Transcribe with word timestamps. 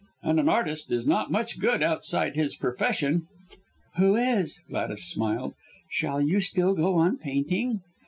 "And 0.23 0.39
an 0.39 0.49
artist 0.49 0.91
is 0.91 1.05
not 1.05 1.29
much 1.29 1.59
good 1.59 1.83
outside 1.83 2.35
his 2.35 2.55
profession." 2.55 3.27
"Who 3.97 4.15
is?" 4.15 4.59
Gladys 4.67 5.03
smiled. 5.07 5.53
"Shall 5.91 6.19
you 6.23 6.39
still 6.39 6.73
go 6.73 6.95
on 6.95 7.17
painting?" 7.19 7.81